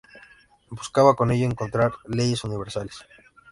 Buscaba 0.71 1.15
con 1.15 1.29
ello 1.29 1.45
encontrar 1.45 1.91
leyes 2.07 2.43
universales. 2.43 3.03